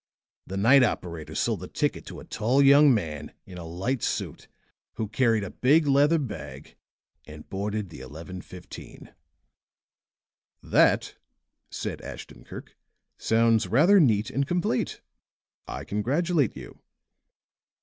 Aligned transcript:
The 0.47 0.57
night 0.57 0.81
operator 0.81 1.35
sold 1.35 1.61
a 1.63 1.67
ticket 1.67 2.07
to 2.07 2.19
a 2.19 2.23
tall 2.23 2.59
young 2.63 2.91
man, 2.91 3.33
in 3.45 3.59
a 3.59 3.63
light 3.67 4.01
suit, 4.01 4.47
who 4.95 5.07
carried 5.07 5.43
a 5.43 5.51
big 5.51 5.85
leather 5.85 6.17
bag, 6.17 6.75
and 7.27 7.47
boarded 7.51 7.91
the 7.91 7.99
11:15." 7.99 9.13
"That," 10.63 11.17
said 11.69 12.01
Ashton 12.01 12.43
Kirk, 12.45 12.75
"sounds 13.19 13.67
rather 13.67 13.99
neat 13.99 14.31
and 14.31 14.47
complete. 14.47 15.01
I 15.67 15.83
congratulate 15.83 16.57
you." 16.57 16.79